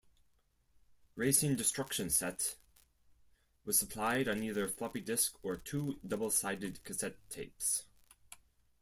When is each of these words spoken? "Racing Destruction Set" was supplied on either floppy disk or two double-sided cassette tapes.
"Racing 1.15 1.57
Destruction 1.57 2.09
Set" 2.09 2.55
was 3.65 3.77
supplied 3.77 4.27
on 4.27 4.41
either 4.41 4.67
floppy 4.67 4.99
disk 4.99 5.37
or 5.43 5.57
two 5.57 5.99
double-sided 6.03 6.83
cassette 6.83 7.17
tapes. 7.29 7.83